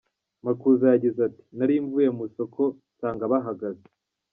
[0.45, 2.61] Makuza yagize ati “Nari mvuye mu isoko,
[2.93, 3.85] nsanga bahagaze.